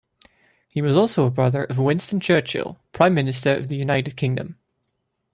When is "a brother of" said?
1.27-1.77